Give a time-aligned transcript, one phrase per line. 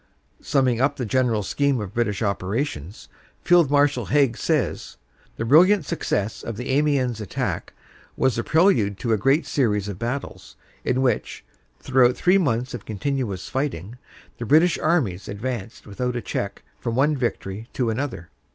[0.41, 3.07] Summing up the general scheme of British operations,
[3.43, 4.97] Field Marshal Haig says:
[5.37, 7.71] "The brilliant success of the Amiens attack
[8.17, 11.45] was the prelude to a great series of battles, in which,
[11.79, 13.99] throughout three months of continuous righting,
[14.39, 18.31] the British armies advanced without a check from one victory to another."